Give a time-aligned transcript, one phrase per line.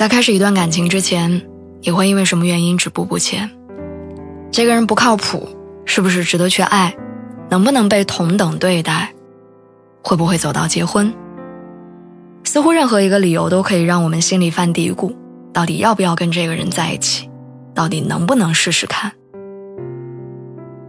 [0.00, 1.42] 在开始一段感情之前，
[1.82, 3.50] 你会因为什么原因止步不前？
[4.50, 5.46] 这个人不靠谱，
[5.84, 6.96] 是不是值得去爱？
[7.50, 9.12] 能不能被同等对待？
[10.02, 11.12] 会不会走到结婚？
[12.44, 15.14] 似乎任何一个理由都可以让我们心里犯嘀咕：
[15.52, 17.28] 到底要不要跟这个人在一起？
[17.74, 19.12] 到底能不能试试看？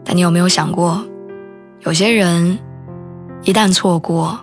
[0.05, 1.05] 但你有没有想过，
[1.81, 2.57] 有些人
[3.43, 4.39] 一旦错过，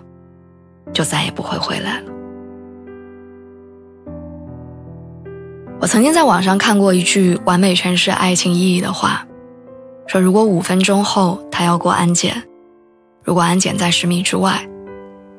[0.93, 2.18] 就再也不会回来了？
[5.81, 9.25] 我曾经在网上看过一句完美诠释爱情意义的话，
[10.07, 12.43] 说如果五分钟后他要过安检，
[13.23, 14.67] 如果安检在十米之外，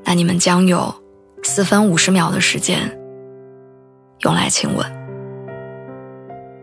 [0.02, 0.94] 那你们将有
[1.42, 2.98] 四分五十秒的时间
[4.20, 4.86] 用来亲吻。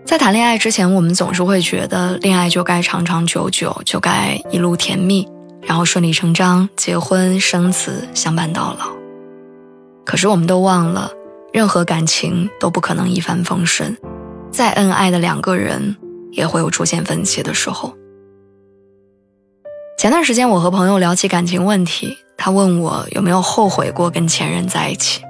[0.03, 5.27] 在谈恋爱之前，我们总是会觉得恋爱就该长长久久，就该一路甜蜜，
[5.61, 8.87] 然后顺理成章结婚生子，相伴到老。
[10.03, 11.11] 可是我们都忘了。
[11.57, 13.97] 任何感情都不可能一帆风顺，
[14.51, 15.97] 再恩爱的两个人
[16.31, 17.97] 也会有出现分歧的时候。
[19.97, 25.23] 前段时间我和朋友聊起感情问题，他问我有没有后悔过跟前任在一起。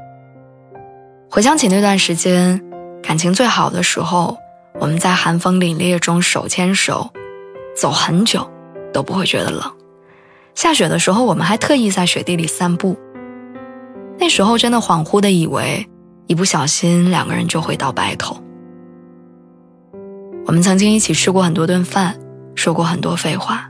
[1.31, 2.61] 回想起那段时间，
[3.01, 4.35] 感情最好的时候，
[4.81, 7.09] 我们在寒风凛冽中手牵手，
[7.73, 8.45] 走很久
[8.93, 9.63] 都不会觉得冷。
[10.55, 12.97] 下雪的时候，我们还特意在雪地里散步。
[14.19, 15.87] 那时候真的恍惚的以为。
[16.27, 18.37] 一不小心，两个人就会到白头。
[20.45, 22.17] 我们曾经一起吃过很多顿饭，
[22.53, 23.69] 说过很多废话，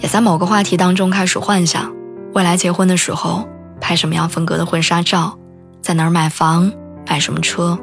[0.00, 1.92] 也在某个话题当中开始幻想
[2.34, 3.48] 未来结婚的时候
[3.80, 5.36] 拍什么样风格的婚纱照，
[5.80, 6.72] 在哪儿买房、
[7.06, 7.78] 买什么车。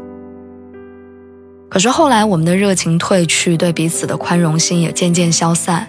[1.69, 5.87] 可是后来，我们的热情褪去，对彼此的宽容心也渐渐消散，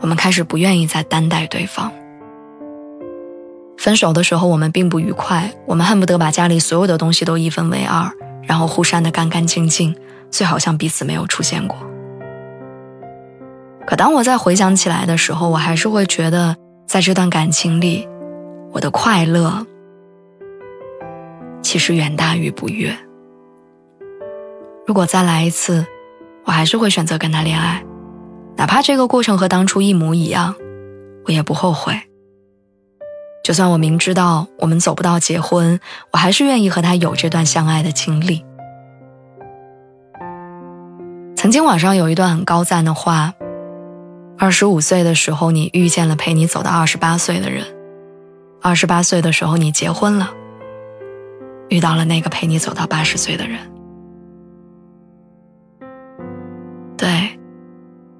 [0.00, 1.92] 我们开始不愿意再担待对方。
[3.82, 8.08] 分手的时候，我们并不愉快，我们恨不得把家里所有的东西都一分为二，
[8.44, 9.92] 然后互删得干干净净，
[10.30, 11.76] 最好像彼此没有出现过。
[13.84, 16.54] 可当我再回想起来的时候，我还是会觉得，
[16.86, 18.08] 在这段感情里，
[18.70, 19.66] 我的快乐
[21.60, 22.96] 其实远大于不悦。
[24.86, 25.84] 如果再来一次，
[26.44, 27.84] 我还是会选择跟他恋爱，
[28.56, 30.54] 哪怕这个过程和当初一模一样，
[31.26, 32.00] 我也不后悔。
[33.42, 35.80] 就算我明知道我们走不到结婚，
[36.12, 38.44] 我还是愿意和他有这段相爱的经历。
[41.34, 43.34] 曾经网上有一段很高赞的话：
[44.38, 47.64] 二十五岁的时候，你遇见了陪你走到二十八岁的人；
[48.60, 50.32] 二十八岁的时候，你结婚了，
[51.68, 53.58] 遇到了那个陪你走到八十岁的人。
[56.96, 57.36] 对，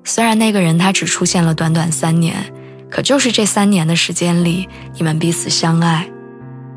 [0.03, 2.53] 虽然那个人他只出现了短短三年。
[2.93, 6.07] 可就是这三年的时间里，你们彼此相爱，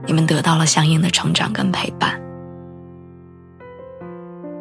[0.05, 2.17] 你们得到了相应的成长跟陪伴。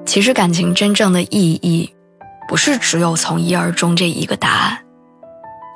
[0.04, 1.94] 其实感情真正的意义，
[2.48, 4.84] 不是只有从一而终这一个答案，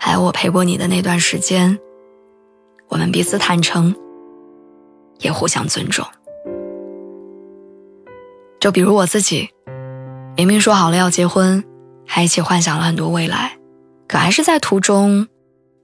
[0.01, 1.79] 还有我陪过你的那段时间，
[2.89, 3.95] 我们彼此坦诚，
[5.21, 6.05] 也互相尊重。
[8.59, 9.49] 就比如我自己，
[10.37, 11.63] 明明说好了要结婚，
[12.05, 13.57] 还一起幻想了很多未来，
[14.09, 15.29] 可还是在途中。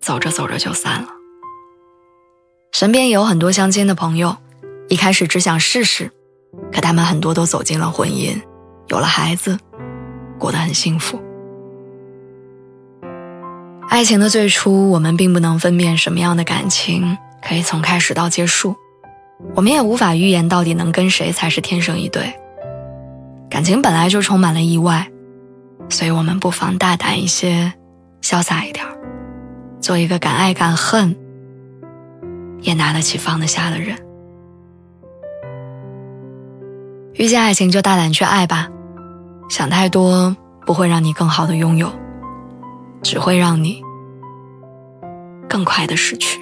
[0.04, 1.08] 走着走着就散了。
[2.72, 4.36] 身边有很多相亲的朋友，
[4.90, 6.10] 一开始只想试试，
[6.70, 8.38] 可他们很多都走进了婚姻，
[8.88, 9.58] 有了孩子，
[10.38, 11.18] 过得很幸福。
[13.88, 18.76] 爱情的最初，我们并不能分辨什么样的感情可以从开始到结束，
[19.54, 22.34] 我们也无法预言到底能跟谁才是天生一对。
[23.48, 25.10] 感情本来就充满了意外，
[25.88, 27.72] 所以我们不妨大胆一些，
[28.20, 28.84] 潇洒一点。
[29.84, 31.14] 做一个敢爱敢恨，
[32.62, 33.94] 也拿得起放得下的人。
[37.12, 38.70] 遇见爱情就大胆去爱吧，
[39.50, 40.34] 想太多
[40.64, 41.92] 不会让你更好的拥有，
[43.02, 43.82] 只会让你
[45.46, 46.40] 更快的失去。